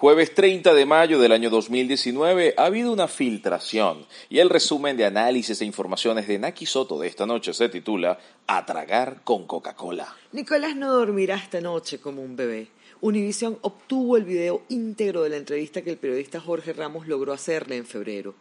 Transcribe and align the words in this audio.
Jueves 0.00 0.32
30 0.32 0.74
de 0.74 0.86
mayo 0.86 1.18
del 1.18 1.32
año 1.32 1.50
2019 1.50 2.54
ha 2.56 2.66
habido 2.66 2.92
una 2.92 3.08
filtración 3.08 4.06
y 4.30 4.38
el 4.38 4.48
resumen 4.48 4.96
de 4.96 5.04
análisis 5.04 5.60
e 5.60 5.64
informaciones 5.64 6.28
de 6.28 6.38
Naki 6.38 6.66
Soto 6.66 7.00
de 7.00 7.08
esta 7.08 7.26
noche 7.26 7.52
se 7.52 7.68
titula 7.68 8.16
A 8.46 8.64
tragar 8.64 9.22
con 9.24 9.48
Coca-Cola. 9.48 10.14
Nicolás 10.30 10.76
no 10.76 10.92
dormirá 10.92 11.34
esta 11.34 11.60
noche 11.60 11.98
como 11.98 12.22
un 12.22 12.36
bebé. 12.36 12.68
Univision 13.00 13.58
obtuvo 13.62 14.16
el 14.16 14.22
video 14.22 14.62
íntegro 14.68 15.24
de 15.24 15.30
la 15.30 15.36
entrevista 15.36 15.82
que 15.82 15.90
el 15.90 15.98
periodista 15.98 16.38
Jorge 16.38 16.74
Ramos 16.74 17.08
logró 17.08 17.32
hacerle 17.32 17.76
en 17.76 17.84
febrero. 17.84 18.36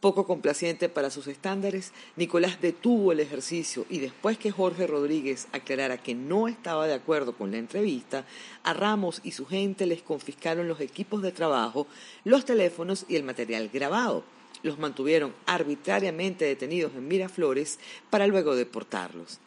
Poco 0.00 0.28
complaciente 0.28 0.88
para 0.88 1.10
sus 1.10 1.26
estándares, 1.26 1.92
Nicolás 2.14 2.60
detuvo 2.60 3.10
el 3.10 3.18
ejercicio 3.18 3.84
y 3.90 3.98
después 3.98 4.38
que 4.38 4.52
Jorge 4.52 4.86
Rodríguez 4.86 5.48
aclarara 5.50 5.98
que 5.98 6.14
no 6.14 6.46
estaba 6.46 6.86
de 6.86 6.94
acuerdo 6.94 7.32
con 7.32 7.50
la 7.50 7.58
entrevista, 7.58 8.24
a 8.62 8.74
Ramos 8.74 9.20
y 9.24 9.32
su 9.32 9.44
gente 9.44 9.86
les 9.86 10.02
confiscaron 10.02 10.68
los 10.68 10.80
equipos 10.80 11.20
de 11.20 11.32
trabajo, 11.32 11.88
los 12.22 12.44
teléfonos 12.44 13.06
y 13.08 13.16
el 13.16 13.24
material 13.24 13.70
grabado. 13.72 14.22
Los 14.62 14.78
mantuvieron 14.78 15.34
arbitrariamente 15.46 16.44
detenidos 16.44 16.92
en 16.94 17.08
Miraflores 17.08 17.80
para 18.08 18.28
luego 18.28 18.54
deportarlos. 18.54 19.40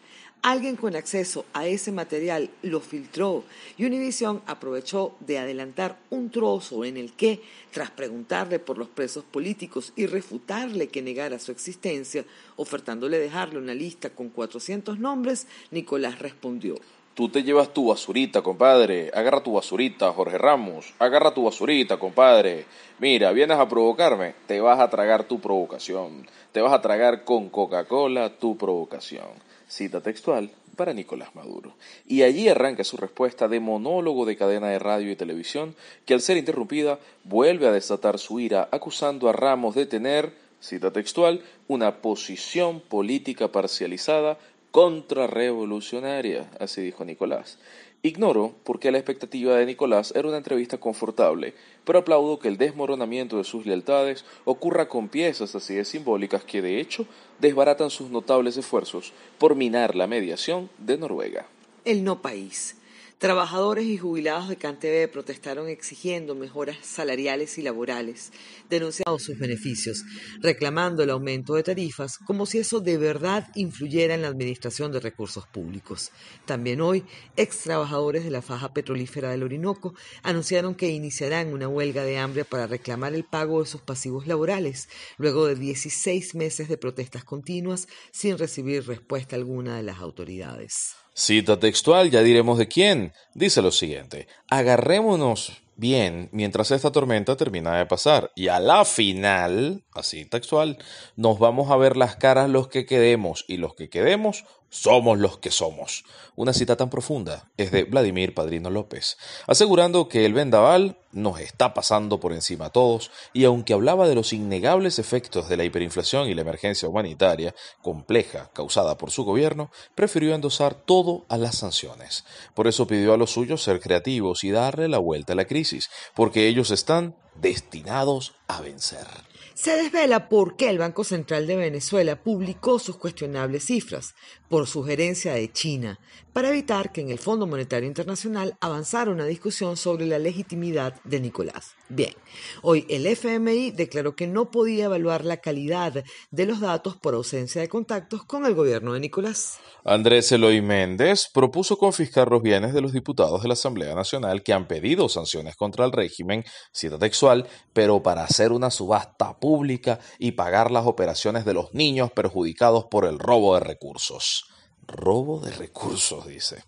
Alguien 0.44 0.76
con 0.76 0.95
acceso 0.95 1.45
a 1.54 1.68
ese 1.68 1.91
material 1.91 2.50
lo 2.63 2.80
filtró 2.80 3.44
y 3.77 3.86
Univision 3.86 4.41
aprovechó 4.48 5.14
de 5.20 5.38
adelantar 5.38 6.00
un 6.09 6.31
trozo 6.31 6.84
en 6.84 6.98
el 6.98 7.14
que, 7.14 7.44
tras 7.70 7.91
preguntarle 7.91 8.58
por 8.58 8.80
los 8.80 8.88
presos 8.88 9.23
políticos 9.23 9.94
y 9.95 10.08
refutarle 10.08 10.88
que 10.88 11.04
negara 11.04 11.38
su 11.38 11.52
existencia, 11.52 12.26
ofertándole 12.55 13.20
dejarle 13.20 13.59
una 13.59 13.76
lista 13.76 14.09
con 14.09 14.30
400 14.30 14.98
nombres, 14.98 15.45
Nicolás 15.70 16.17
respondió. 16.17 16.73
Tú 17.14 17.30
te 17.30 17.44
llevas 17.44 17.72
tu 17.72 17.89
basurita, 17.89 18.42
compadre. 18.42 19.12
Agarra 19.14 19.44
tu 19.44 19.53
basurita, 19.53 20.12
Jorge 20.12 20.39
Ramos. 20.39 20.92
Agarra 20.97 21.36
tu 21.36 21.44
basurita, 21.44 22.00
compadre. 22.00 22.66
Mira, 22.97 23.31
vienes 23.31 23.59
a 23.59 23.69
provocarme. 23.69 24.34
Te 24.47 24.59
vas 24.59 24.80
a 24.80 24.89
tragar 24.89 25.25
tu 25.25 25.39
provocación. 25.39 26.25
Te 26.52 26.62
vas 26.62 26.73
a 26.73 26.81
tragar 26.81 27.25
con 27.25 27.50
Coca-Cola 27.50 28.39
tu 28.39 28.58
provocación 28.58 29.50
cita 29.72 30.02
textual 30.02 30.52
para 30.75 30.94
Nicolás 30.94 31.33
Maduro. 31.33 31.75
Y 32.05 32.23
allí 32.23 32.50
arranca 32.50 32.83
su 32.83 32.97
respuesta 32.97 33.47
de 33.47 33.59
monólogo 33.59 34.25
de 34.25 34.36
cadena 34.36 34.67
de 34.67 34.80
radio 34.80 35.11
y 35.11 35.16
televisión, 35.16 35.75
que 36.05 36.13
al 36.13 36.22
ser 36.22 36.38
interrumpida 36.38 37.00
vuelve 37.23 37.67
a 37.67 37.72
desatar 37.72 38.19
su 38.19 38.39
ira 38.39 38.67
acusando 38.72 39.30
a 39.30 39.33
Ramos 39.33 39.75
de 39.75 39.86
tener, 39.86 40.33
cita 40.59 40.91
textual, 40.91 41.41
una 41.67 42.02
posición 42.02 42.81
política 42.81 43.47
parcializada 43.52 44.38
contrarrevolucionaria, 44.72 46.50
así 46.59 46.81
dijo 46.81 47.06
Nicolás. 47.06 47.58
Ignoro 48.03 48.55
por 48.63 48.80
qué 48.80 48.91
la 48.91 48.97
expectativa 48.97 49.55
de 49.55 49.66
Nicolás 49.67 50.11
era 50.16 50.27
una 50.27 50.38
entrevista 50.38 50.80
confortable, 50.80 51.53
pero 51.85 51.99
aplaudo 51.99 52.39
que 52.39 52.47
el 52.47 52.57
desmoronamiento 52.57 53.38
de 53.38 53.44
sus 53.44 53.67
lealtades 53.67 54.25
ocurra 54.44 54.88
con 54.88 55.07
piezas 55.07 55.53
así 55.53 55.75
de 55.75 55.85
simbólicas 55.85 56.44
que 56.44 56.63
de 56.63 56.79
hecho 56.79 57.05
desbaratan 57.39 57.91
sus 57.91 58.09
notables 58.09 58.57
esfuerzos 58.57 59.13
por 59.38 59.55
minar 59.55 59.95
la 59.95 60.07
mediación 60.07 60.72
de 60.79 60.97
Noruega. 60.97 61.45
El 61.85 62.03
no 62.03 62.23
país. 62.23 62.75
Trabajadores 63.22 63.86
y 63.86 64.00
jubilados 64.00 64.50
de 64.50 64.55
CanTV 64.55 65.08
protestaron 65.11 65.69
exigiendo 65.69 66.33
mejoras 66.33 66.77
salariales 66.81 67.59
y 67.59 67.61
laborales, 67.61 68.31
denunciando 68.67 69.19
sus 69.19 69.38
beneficios, 69.38 70.03
reclamando 70.39 71.03
el 71.03 71.11
aumento 71.11 71.53
de 71.53 71.61
tarifas, 71.61 72.17
como 72.17 72.47
si 72.47 72.58
eso 72.58 72.80
de 72.80 72.97
verdad 72.97 73.47
influyera 73.53 74.16
en 74.16 74.23
la 74.23 74.30
administración 74.30 74.91
de 74.91 75.02
recursos 75.02 75.45
públicos. 75.45 76.09
También 76.45 76.81
hoy, 76.81 77.05
ex 77.36 77.59
trabajadores 77.59 78.23
de 78.23 78.31
la 78.31 78.41
faja 78.41 78.73
petrolífera 78.73 79.30
del 79.30 79.44
Orinoco 79.44 79.94
anunciaron 80.23 80.73
que 80.73 80.89
iniciarán 80.89 81.53
una 81.53 81.67
huelga 81.67 82.03
de 82.03 82.17
hambre 82.17 82.44
para 82.44 82.66
reclamar 82.66 83.13
el 83.13 83.23
pago 83.23 83.59
de 83.59 83.69
sus 83.69 83.81
pasivos 83.81 84.25
laborales, 84.25 84.90
luego 85.19 85.46
de 85.46 85.53
16 85.53 86.34
meses 86.34 86.69
de 86.69 86.78
protestas 86.79 87.23
continuas 87.23 87.88
sin 88.12 88.40
recibir 88.40 88.88
respuesta 88.88 89.35
alguna 89.35 89.78
de 89.78 89.84
las 89.84 90.00
autoridades. 90.00 91.00
Cita 91.13 91.59
textual, 91.59 92.09
ya 92.09 92.23
diremos 92.23 92.57
de 92.57 92.67
quién. 92.67 93.13
Dice 93.33 93.61
lo 93.61 93.72
siguiente, 93.72 94.27
agarrémonos 94.49 95.61
bien 95.75 96.29
mientras 96.31 96.72
esta 96.72 96.91
tormenta 96.91 97.35
termina 97.35 97.77
de 97.77 97.85
pasar 97.85 98.31
y 98.35 98.47
a 98.47 98.59
la 98.59 98.85
final, 98.85 99.83
así 99.94 100.25
textual, 100.25 100.77
nos 101.16 101.39
vamos 101.39 101.72
a 101.72 101.75
ver 101.75 101.97
las 101.97 102.16
caras 102.16 102.49
los 102.49 102.67
que 102.67 102.85
quedemos 102.85 103.45
y 103.47 103.57
los 103.57 103.73
que 103.73 103.89
quedemos 103.89 104.45
somos 104.69 105.17
los 105.17 105.38
que 105.39 105.51
somos. 105.51 106.05
Una 106.35 106.53
cita 106.53 106.77
tan 106.77 106.89
profunda 106.89 107.49
es 107.57 107.72
de 107.72 107.83
Vladimir 107.83 108.33
Padrino 108.33 108.69
López, 108.69 109.17
asegurando 109.47 110.07
que 110.07 110.25
el 110.25 110.33
vendaval 110.33 110.97
nos 111.13 111.39
está 111.39 111.73
pasando 111.73 112.19
por 112.19 112.33
encima 112.33 112.66
a 112.66 112.69
todos 112.69 113.11
y 113.33 113.45
aunque 113.45 113.73
hablaba 113.73 114.07
de 114.07 114.16
los 114.16 114.33
innegables 114.33 114.99
efectos 114.99 115.49
de 115.49 115.57
la 115.57 115.63
hiperinflación 115.63 116.27
y 116.27 116.33
la 116.33 116.41
emergencia 116.41 116.88
humanitaria 116.88 117.53
compleja 117.81 118.49
causada 118.53 118.97
por 118.97 119.11
su 119.11 119.23
gobierno, 119.23 119.72
prefirió 119.95 120.33
endosar 120.33 120.73
todo 120.75 121.25
a 121.29 121.38
las 121.38 121.57
sanciones. 121.57 122.25
Por 122.53 122.67
eso 122.67 122.88
pidió 122.88 123.13
a 123.13 123.17
los 123.17 123.31
suyos 123.31 123.63
ser 123.63 123.79
creativos 123.79 124.44
y 124.44 124.51
darle 124.51 124.88
la 124.88 124.97
vuelta 124.97 125.33
a 125.33 125.35
la 125.35 125.45
crisis, 125.45 125.89
porque 126.16 126.47
ellos 126.47 126.72
están 126.72 127.16
destinados 127.35 128.33
a 128.47 128.61
vencer. 128.61 129.07
Se 129.53 129.75
desvela 129.75 130.28
por 130.28 130.55
qué 130.55 130.69
el 130.69 130.79
Banco 130.79 131.03
Central 131.03 131.45
de 131.45 131.55
Venezuela 131.55 132.23
publicó 132.23 132.79
sus 132.79 132.97
cuestionables 132.97 133.66
cifras, 133.66 134.16
por 134.49 134.66
sugerencia 134.66 135.33
de 135.33 135.51
China, 135.51 135.99
para 136.34 136.50
evitar 136.50 136.92
que 136.92 137.02
en 137.02 137.09
el 137.09 137.19
Fondo 137.19 137.47
Monetario 137.47 137.88
Internacional 137.88 138.56
avanzara 138.62 139.12
una 139.12 139.25
discusión 139.25 139.78
sobre 139.78 140.06
la 140.06 140.19
legitimidad 140.19 141.02
de 141.03 141.19
Nicolás. 141.19 141.75
Bien, 141.90 142.14
hoy 142.62 142.86
el 142.90 143.06
FMI 143.06 143.72
declaró 143.72 144.16
que 144.16 144.28
no 144.28 144.50
podía 144.50 144.86
evaluar 144.86 145.25
la 145.25 145.38
calidad 145.38 146.03
de 146.31 146.46
los 146.46 146.62
datos 146.62 146.96
por 146.96 147.14
ausencia 147.14 147.62
de 147.62 147.70
contactos 147.70 148.24
con 148.24 148.46
el 148.46 148.53
gobierno 148.53 148.94
de 148.94 149.02
Nicolás. 149.02 149.59
Andrés 149.84 150.31
Eloy 150.31 150.62
Méndez 150.62 151.28
propuso 151.34 151.78
confiscar 151.78 152.30
los 152.30 152.41
bienes 152.41 152.74
de 152.74 152.81
los 152.81 152.94
diputados 152.94 153.41
de 153.41 153.47
la 153.47 153.53
Asamblea 153.53 153.96
Nacional 153.96 154.44
que 154.44 154.53
han 154.53 154.68
pedido 154.68 155.09
sanciones 155.09 155.56
contra 155.56 155.86
el 155.86 155.91
régimen, 155.91 156.46
cita 156.72 156.97
textual, 156.97 157.47
pero 157.74 158.02
para 158.02 158.24
hacer 158.24 158.52
una 158.52 158.72
subasta 158.72 159.38
pública 159.40 160.00
y 160.20 160.31
pagar 160.31 160.72
las 160.72 160.86
operaciones 160.86 161.46
de 161.46 161.53
los 161.53 161.74
niños 161.74 162.12
perjudicados 162.12 162.86
por 162.86 163.06
el 163.06 163.20
robo 163.20 163.56
de 163.56 163.62
recursos. 163.62 164.46
Robo 164.88 165.40
de 165.40 165.52
recursos, 165.52 166.28
dice. 166.28 166.64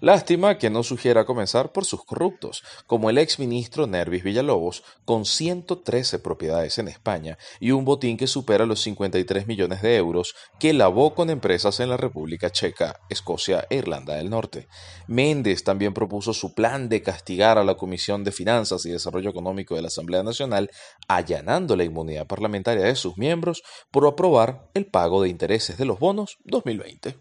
Lástima 0.00 0.58
que 0.58 0.70
no 0.70 0.82
sugiera 0.82 1.24
comenzar 1.24 1.72
por 1.72 1.84
sus 1.84 2.04
corruptos, 2.04 2.64
como 2.86 3.10
el 3.10 3.18
exministro 3.18 3.86
Nervis 3.86 4.24
Villalobos, 4.24 4.82
con 5.04 5.24
113 5.24 6.18
propiedades 6.18 6.78
en 6.78 6.88
España 6.88 7.38
y 7.60 7.70
un 7.70 7.84
botín 7.84 8.16
que 8.16 8.26
supera 8.26 8.66
los 8.66 8.80
53 8.80 9.46
millones 9.46 9.82
de 9.82 9.96
euros 9.96 10.34
que 10.58 10.72
lavó 10.72 11.14
con 11.14 11.30
empresas 11.30 11.78
en 11.80 11.90
la 11.90 11.96
República 11.96 12.50
Checa, 12.50 13.00
Escocia 13.08 13.66
e 13.70 13.76
Irlanda 13.76 14.14
del 14.14 14.30
Norte. 14.30 14.68
Méndez 15.06 15.62
también 15.62 15.94
propuso 15.94 16.32
su 16.32 16.54
plan 16.54 16.88
de 16.88 17.02
castigar 17.02 17.58
a 17.58 17.64
la 17.64 17.76
Comisión 17.76 18.24
de 18.24 18.32
Finanzas 18.32 18.84
y 18.86 18.90
Desarrollo 18.90 19.30
Económico 19.30 19.74
de 19.74 19.82
la 19.82 19.88
Asamblea 19.88 20.22
Nacional, 20.22 20.70
allanando 21.06 21.76
la 21.76 21.84
inmunidad 21.84 22.26
parlamentaria 22.26 22.84
de 22.84 22.96
sus 22.96 23.16
miembros 23.18 23.62
por 23.90 24.06
aprobar 24.06 24.68
el 24.74 24.86
pago 24.86 25.22
de 25.22 25.28
intereses 25.28 25.78
de 25.78 25.84
los 25.84 25.98
bonos 25.98 26.38
2020. 26.44 27.16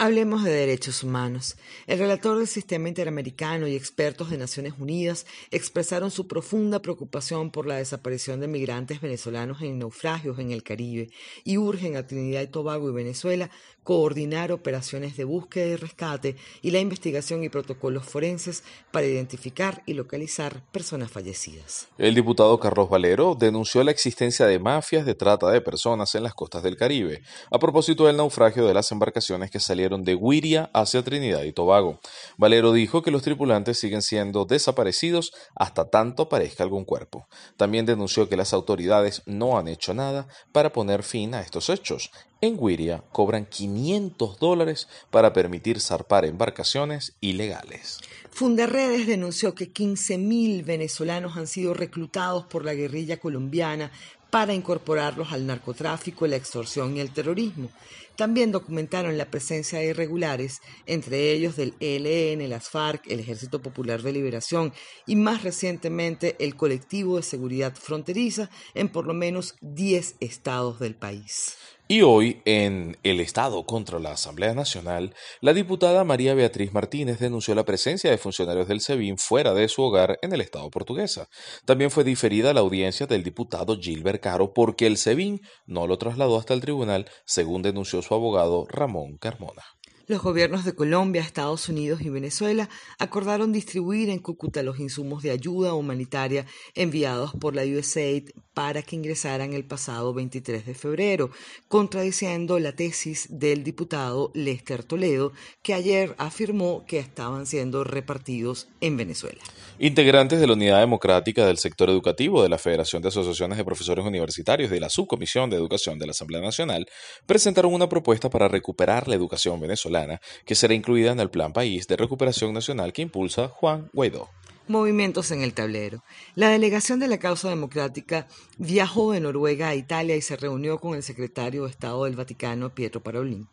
Hablemos 0.00 0.44
de 0.44 0.52
derechos 0.52 1.02
humanos. 1.02 1.56
El 1.88 1.98
relator 1.98 2.38
del 2.38 2.46
Sistema 2.46 2.86
Interamericano 2.86 3.66
y 3.66 3.74
expertos 3.74 4.30
de 4.30 4.38
Naciones 4.38 4.74
Unidas 4.78 5.26
expresaron 5.50 6.12
su 6.12 6.28
profunda 6.28 6.80
preocupación 6.80 7.50
por 7.50 7.66
la 7.66 7.78
desaparición 7.78 8.38
de 8.38 8.46
migrantes 8.46 9.00
venezolanos 9.00 9.60
en 9.60 9.80
naufragios 9.80 10.38
en 10.38 10.52
el 10.52 10.62
Caribe 10.62 11.10
y 11.42 11.58
urgen 11.58 11.96
a 11.96 12.06
Trinidad 12.06 12.42
y 12.42 12.46
Tobago 12.46 12.88
y 12.88 12.92
Venezuela 12.92 13.50
coordinar 13.82 14.52
operaciones 14.52 15.16
de 15.16 15.24
búsqueda 15.24 15.64
y 15.64 15.76
rescate 15.76 16.36
y 16.60 16.72
la 16.72 16.78
investigación 16.78 17.42
y 17.42 17.48
protocolos 17.48 18.04
forenses 18.04 18.62
para 18.92 19.06
identificar 19.06 19.82
y 19.86 19.94
localizar 19.94 20.62
personas 20.70 21.10
fallecidas. 21.10 21.88
El 21.96 22.14
diputado 22.14 22.60
Carlos 22.60 22.90
Valero 22.90 23.34
denunció 23.34 23.82
la 23.82 23.90
existencia 23.90 24.44
de 24.44 24.58
mafias 24.58 25.06
de 25.06 25.14
trata 25.14 25.50
de 25.50 25.62
personas 25.62 26.14
en 26.14 26.22
las 26.22 26.34
costas 26.34 26.62
del 26.62 26.76
Caribe, 26.76 27.22
a 27.50 27.58
propósito 27.58 28.04
del 28.06 28.18
naufragio 28.18 28.66
de 28.66 28.74
las 28.74 28.92
embarcaciones 28.92 29.50
que 29.50 29.58
salieron 29.58 29.87
de 29.88 30.14
Guiria 30.14 30.70
hacia 30.74 31.02
Trinidad 31.02 31.42
y 31.44 31.52
Tobago. 31.52 31.98
Valero 32.36 32.72
dijo 32.72 33.02
que 33.02 33.10
los 33.10 33.22
tripulantes 33.22 33.78
siguen 33.78 34.02
siendo 34.02 34.44
desaparecidos 34.44 35.32
hasta 35.54 35.88
tanto 35.88 36.24
aparezca 36.24 36.62
algún 36.62 36.84
cuerpo. 36.84 37.26
También 37.56 37.86
denunció 37.86 38.28
que 38.28 38.36
las 38.36 38.52
autoridades 38.52 39.22
no 39.24 39.58
han 39.58 39.68
hecho 39.68 39.94
nada 39.94 40.28
para 40.52 40.72
poner 40.72 41.02
fin 41.02 41.34
a 41.34 41.40
estos 41.40 41.70
hechos 41.70 42.10
en 42.40 42.56
Guiria 42.56 43.02
cobran 43.12 43.46
500 43.46 44.38
dólares 44.38 44.88
para 45.10 45.32
permitir 45.32 45.80
zarpar 45.80 46.24
embarcaciones 46.24 47.16
ilegales. 47.20 47.98
Funderredes 48.30 49.08
denunció 49.08 49.54
que 49.54 49.72
15.000 49.72 50.64
venezolanos 50.64 51.36
han 51.36 51.48
sido 51.48 51.74
reclutados 51.74 52.44
por 52.44 52.64
la 52.64 52.74
guerrilla 52.74 53.18
colombiana 53.18 53.90
para 54.30 54.54
incorporarlos 54.54 55.32
al 55.32 55.46
narcotráfico, 55.46 56.26
la 56.26 56.36
extorsión 56.36 56.96
y 56.96 57.00
el 57.00 57.12
terrorismo. 57.12 57.70
también 58.16 58.50
documentaron 58.50 59.16
la 59.16 59.30
presencia 59.30 59.78
de 59.78 59.86
irregulares, 59.86 60.60
entre 60.86 61.30
ellos 61.30 61.54
del 61.54 61.74
ELN, 61.78 62.50
las 62.50 62.68
FARC, 62.68 63.06
el 63.06 63.20
Ejército 63.20 63.62
Popular 63.62 64.02
de 64.02 64.12
Liberación 64.12 64.72
y 65.06 65.14
más 65.14 65.44
recientemente 65.44 66.34
el 66.40 66.56
Colectivo 66.56 67.16
de 67.16 67.22
Seguridad 67.22 67.76
Fronteriza 67.76 68.50
en 68.74 68.88
por 68.88 69.06
lo 69.06 69.14
menos 69.14 69.54
10 69.60 70.16
estados 70.18 70.80
del 70.80 70.96
país. 70.96 71.54
Y 71.90 72.02
hoy, 72.02 72.42
en 72.44 72.98
El 73.02 73.18
Estado 73.18 73.64
contra 73.64 73.98
la 73.98 74.12
Asamblea 74.12 74.52
Nacional, 74.52 75.14
la 75.40 75.54
diputada 75.54 76.04
María 76.04 76.34
Beatriz 76.34 76.74
Martínez 76.74 77.18
denunció 77.18 77.54
la 77.54 77.64
presencia 77.64 78.10
de 78.10 78.18
funcionarios 78.18 78.68
del 78.68 78.82
SEBIN 78.82 79.16
fuera 79.16 79.54
de 79.54 79.68
su 79.68 79.80
hogar 79.80 80.18
en 80.20 80.34
el 80.34 80.42
Estado 80.42 80.68
portuguesa. 80.68 81.30
También 81.64 81.90
fue 81.90 82.04
diferida 82.04 82.52
la 82.52 82.60
audiencia 82.60 83.06
del 83.06 83.22
diputado 83.22 83.78
Gilbert 83.80 84.22
Caro 84.22 84.52
porque 84.52 84.86
el 84.86 84.98
SEBIN 84.98 85.40
no 85.64 85.86
lo 85.86 85.96
trasladó 85.96 86.38
hasta 86.38 86.52
el 86.52 86.60
tribunal, 86.60 87.08
según 87.24 87.62
denunció 87.62 88.02
su 88.02 88.12
abogado 88.12 88.66
Ramón 88.68 89.16
Carmona. 89.16 89.64
Los 90.08 90.22
gobiernos 90.22 90.64
de 90.64 90.74
Colombia, 90.74 91.20
Estados 91.20 91.68
Unidos 91.68 92.00
y 92.00 92.08
Venezuela 92.08 92.70
acordaron 92.98 93.52
distribuir 93.52 94.08
en 94.08 94.20
Cúcuta 94.20 94.62
los 94.62 94.80
insumos 94.80 95.22
de 95.22 95.32
ayuda 95.32 95.74
humanitaria 95.74 96.46
enviados 96.74 97.32
por 97.38 97.54
la 97.54 97.64
USAID 97.64 98.30
para 98.54 98.80
que 98.80 98.96
ingresaran 98.96 99.52
el 99.52 99.66
pasado 99.66 100.14
23 100.14 100.64
de 100.64 100.74
febrero, 100.74 101.30
contradiciendo 101.68 102.58
la 102.58 102.72
tesis 102.72 103.26
del 103.28 103.62
diputado 103.62 104.32
Lester 104.32 104.82
Toledo, 104.82 105.32
que 105.62 105.74
ayer 105.74 106.14
afirmó 106.16 106.86
que 106.86 106.98
estaban 106.98 107.44
siendo 107.44 107.84
repartidos 107.84 108.66
en 108.80 108.96
Venezuela. 108.96 109.42
Integrantes 109.78 110.40
de 110.40 110.46
la 110.46 110.54
Unidad 110.54 110.80
Democrática 110.80 111.46
del 111.46 111.58
Sector 111.58 111.90
Educativo 111.90 112.42
de 112.42 112.48
la 112.48 112.56
Federación 112.56 113.02
de 113.02 113.08
Asociaciones 113.08 113.58
de 113.58 113.64
Profesores 113.64 114.06
Universitarios 114.06 114.70
de 114.70 114.80
la 114.80 114.88
Subcomisión 114.88 115.50
de 115.50 115.56
Educación 115.56 115.98
de 115.98 116.06
la 116.06 116.12
Asamblea 116.12 116.40
Nacional 116.40 116.86
presentaron 117.26 117.74
una 117.74 117.90
propuesta 117.90 118.30
para 118.30 118.48
recuperar 118.48 119.06
la 119.06 119.14
educación 119.14 119.60
venezolana 119.60 119.97
que 120.44 120.54
será 120.54 120.74
incluida 120.74 121.12
en 121.12 121.20
el 121.20 121.30
Plan 121.30 121.52
País 121.52 121.86
de 121.86 121.96
Recuperación 121.96 122.52
Nacional 122.52 122.92
que 122.92 123.02
impulsa 123.02 123.48
Juan 123.48 123.90
Guaidó. 123.92 124.28
Movimientos 124.68 125.30
en 125.30 125.42
el 125.42 125.54
tablero. 125.54 126.02
La 126.34 126.50
delegación 126.50 126.98
de 126.98 127.08
la 127.08 127.18
causa 127.18 127.48
democrática 127.48 128.28
viajó 128.58 129.12
de 129.12 129.20
Noruega 129.20 129.68
a 129.68 129.74
Italia 129.74 130.14
y 130.14 130.20
se 130.20 130.36
reunió 130.36 130.78
con 130.78 130.94
el 130.94 131.02
secretario 131.02 131.64
de 131.64 131.70
Estado 131.70 132.04
del 132.04 132.16
Vaticano, 132.16 132.74
Pietro 132.74 133.02
Parolin 133.02 133.48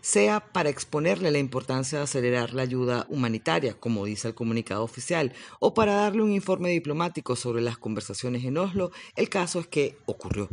sea 0.00 0.40
para 0.52 0.68
exponerle 0.68 1.30
la 1.30 1.38
importancia 1.38 1.98
de 1.98 2.04
acelerar 2.04 2.54
la 2.54 2.62
ayuda 2.62 3.06
humanitaria, 3.08 3.74
como 3.78 4.04
dice 4.04 4.28
el 4.28 4.34
comunicado 4.34 4.82
oficial, 4.82 5.32
o 5.60 5.74
para 5.74 5.94
darle 5.94 6.22
un 6.22 6.32
informe 6.32 6.70
diplomático 6.70 7.36
sobre 7.36 7.62
las 7.62 7.78
conversaciones 7.78 8.44
en 8.44 8.58
Oslo, 8.58 8.90
el 9.16 9.28
caso 9.28 9.60
es 9.60 9.66
que 9.66 9.96
ocurrió. 10.06 10.48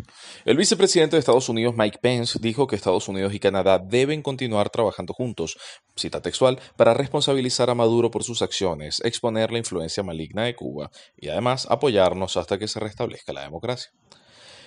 El 0.46 0.58
vicepresidente 0.58 1.16
de 1.16 1.20
Estados 1.20 1.50
Unidos, 1.50 1.76
Mike 1.78 2.00
Pence, 2.02 2.40
dijo 2.42 2.68
que 2.68 2.76
Estados 2.76 3.08
Unidos 3.08 3.34
y 3.34 3.40
Canadá 3.40 3.80
deben 3.80 4.22
continuar 4.22 4.70
trabajando 4.70 5.14
juntos, 5.14 5.58
cita 5.96 6.22
textual, 6.22 6.60
para 6.78 6.94
responsabilizar 6.94 7.70
a 7.70 7.76
Maduro 7.76 8.12
por 8.12 8.24
sus 8.24 8.42
acciones, 8.42 9.02
exponer 9.04 9.52
la 9.52 9.58
influencia 9.58 10.04
maligna 10.04 10.44
de 10.44 10.56
Cuba 10.56 10.92
y 11.18 11.30
además 11.30 11.68
apoyarnos 11.70 12.38
hasta 12.38 12.58
que 12.58 12.68
se 12.68 12.80
restablezca 12.80 13.34
la 13.34 13.42
democracia. 13.42 13.92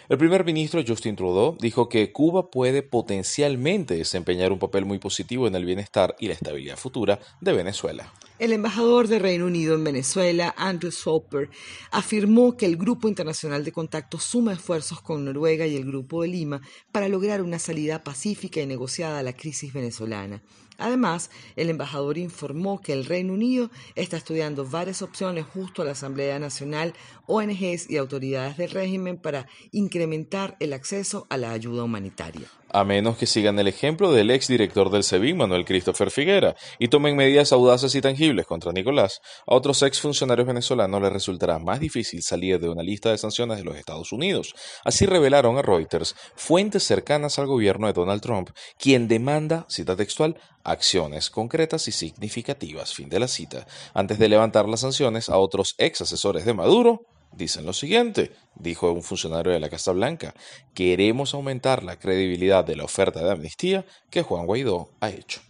El 0.08 0.19
primer 0.19 0.44
ministro 0.44 0.82
Justin 0.87 1.16
Trudeau 1.16 1.56
dijo 1.60 1.88
que 1.88 2.12
Cuba 2.12 2.50
puede 2.50 2.82
potencialmente 2.82 3.94
desempeñar 3.94 4.52
un 4.52 4.58
papel 4.58 4.84
muy 4.84 4.99
positivo 4.99 5.46
en 5.46 5.54
el 5.54 5.64
bienestar 5.64 6.16
y 6.19 6.26
la 6.26 6.34
estabilidad 6.34 6.76
futura 6.76 7.20
de 7.40 7.52
Venezuela. 7.52 8.12
El 8.42 8.52
embajador 8.52 9.06
de 9.06 9.20
Reino 9.20 9.46
Unido 9.46 9.76
en 9.76 9.84
Venezuela, 9.84 10.52
Andrew 10.58 10.90
Soper, 10.90 11.48
afirmó 11.92 12.56
que 12.56 12.66
el 12.66 12.76
Grupo 12.76 13.06
Internacional 13.06 13.62
de 13.62 13.70
Contacto 13.70 14.18
suma 14.18 14.52
esfuerzos 14.52 15.00
con 15.00 15.24
Noruega 15.24 15.64
y 15.68 15.76
el 15.76 15.84
Grupo 15.84 16.22
de 16.22 16.28
Lima 16.28 16.60
para 16.90 17.08
lograr 17.08 17.40
una 17.40 17.60
salida 17.60 18.02
pacífica 18.02 18.60
y 18.60 18.66
negociada 18.66 19.20
a 19.20 19.22
la 19.22 19.36
crisis 19.36 19.72
venezolana. 19.72 20.42
Además, 20.76 21.30
el 21.54 21.70
embajador 21.70 22.18
informó 22.18 22.80
que 22.80 22.92
el 22.92 23.04
Reino 23.04 23.34
Unido 23.34 23.70
está 23.94 24.16
estudiando 24.16 24.66
varias 24.66 25.02
opciones 25.02 25.46
justo 25.46 25.82
a 25.82 25.84
la 25.84 25.92
Asamblea 25.92 26.40
Nacional, 26.40 26.94
ONGs 27.28 27.88
y 27.90 27.96
autoridades 27.96 28.56
del 28.56 28.72
régimen 28.72 29.18
para 29.18 29.46
incrementar 29.70 30.56
el 30.58 30.72
acceso 30.72 31.28
a 31.30 31.36
la 31.36 31.52
ayuda 31.52 31.84
humanitaria 31.84 32.50
a 32.72 32.84
menos 32.84 33.16
que 33.16 33.26
sigan 33.26 33.58
el 33.58 33.69
ejemplo 33.69 34.12
del 34.12 34.30
ex 34.30 34.48
director 34.48 34.90
del 34.90 35.04
SEBIN, 35.04 35.36
Manuel 35.36 35.64
Christopher 35.64 36.10
Figuera, 36.10 36.56
y 36.78 36.88
tomen 36.88 37.16
medidas 37.16 37.52
audaces 37.52 37.94
y 37.94 38.00
tangibles 38.00 38.46
contra 38.46 38.72
Nicolás, 38.72 39.20
a 39.46 39.54
otros 39.54 39.82
ex 39.82 40.00
funcionarios 40.00 40.46
venezolanos 40.46 41.02
les 41.02 41.12
resultará 41.12 41.58
más 41.58 41.80
difícil 41.80 42.22
salir 42.22 42.58
de 42.58 42.69
una 42.69 42.82
lista 42.82 43.10
de 43.10 43.19
sanciones 43.19 43.58
de 43.58 43.64
los 43.64 43.76
Estados 43.76 44.12
Unidos. 44.12 44.54
Así 44.84 45.06
revelaron 45.06 45.58
a 45.58 45.62
Reuters 45.62 46.14
fuentes 46.34 46.82
cercanas 46.82 47.38
al 47.38 47.46
gobierno 47.46 47.86
de 47.86 47.92
Donald 47.92 48.22
Trump, 48.22 48.50
quien 48.78 49.08
demanda, 49.08 49.66
cita 49.68 49.94
textual, 49.96 50.36
acciones 50.64 51.30
concretas 51.30 51.88
y 51.88 51.92
significativas, 51.92 52.94
fin 52.94 53.08
de 53.08 53.20
la 53.20 53.28
cita, 53.28 53.66
antes 53.94 54.18
de 54.18 54.28
levantar 54.28 54.68
las 54.68 54.80
sanciones 54.80 55.28
a 55.28 55.36
otros 55.36 55.75
ex 55.78 56.00
asesores 56.00 56.44
de 56.44 56.54
Maduro 56.54 57.06
dicen 57.32 57.67
lo 57.67 57.73
siguiente, 57.73 58.32
dijo 58.55 58.93
un 58.93 59.02
funcionario 59.02 59.52
de 59.52 59.61
la 59.61 59.70
Casa 59.70 59.93
Blanca, 59.93 60.34
queremos 60.75 61.34
aumentar 61.34 61.82
la 61.82 61.99
credibilidad 61.99 62.64
de 62.64 62.76
la 62.76 62.84
oferta 62.84 63.23
de 63.23 63.32
amnistía 63.32 63.84
que 64.11 64.23
Juan 64.23 64.46
Guaidó 64.46 64.90
ha 65.00 65.11
hecho. 65.11 65.40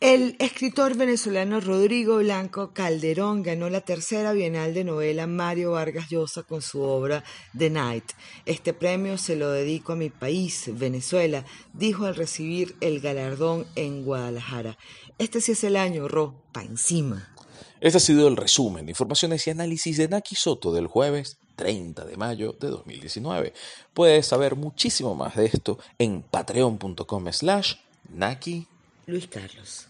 El 0.00 0.36
escritor 0.38 0.96
venezolano 0.96 1.58
Rodrigo 1.58 2.18
Blanco 2.18 2.72
Calderón 2.72 3.42
ganó 3.42 3.68
la 3.68 3.80
tercera 3.80 4.32
Bienal 4.32 4.72
de 4.72 4.84
Novela 4.84 5.26
Mario 5.26 5.72
Vargas 5.72 6.08
Llosa 6.08 6.44
con 6.44 6.62
su 6.62 6.82
obra 6.82 7.24
The 7.58 7.68
Night. 7.68 8.04
Este 8.46 8.72
premio 8.72 9.18
se 9.18 9.34
lo 9.34 9.50
dedico 9.50 9.94
a 9.94 9.96
mi 9.96 10.08
país, 10.08 10.70
Venezuela, 10.72 11.44
dijo 11.72 12.04
al 12.04 12.14
recibir 12.14 12.76
el 12.80 13.00
galardón 13.00 13.66
en 13.74 14.04
Guadalajara. 14.04 14.78
Este 15.18 15.40
sí 15.40 15.50
es 15.50 15.64
el 15.64 15.74
año, 15.74 16.06
Ro, 16.06 16.44
pa' 16.52 16.62
encima. 16.62 17.34
Este 17.80 17.98
ha 17.98 18.00
sido 18.00 18.28
el 18.28 18.36
resumen 18.36 18.86
de 18.86 18.92
informaciones 18.92 19.46
y 19.46 19.50
análisis 19.50 19.96
de 19.96 20.08
Naki 20.08 20.34
Soto 20.34 20.72
del 20.72 20.86
jueves 20.86 21.38
30 21.56 22.04
de 22.04 22.16
mayo 22.16 22.56
de 22.58 22.68
2019. 22.68 23.52
Puedes 23.92 24.26
saber 24.26 24.56
muchísimo 24.56 25.14
más 25.14 25.36
de 25.36 25.46
esto 25.46 25.78
en 25.98 26.22
patreon.com 26.22 27.32
slash 27.32 27.74
Naki 28.08 28.66
Luis 29.06 29.26
Carlos. 29.26 29.88